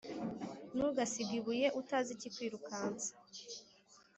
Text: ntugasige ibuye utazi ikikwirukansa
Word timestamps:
ntugasige 0.75 1.33
ibuye 1.39 1.67
utazi 1.81 2.09
ikikwirukansa 2.15 3.11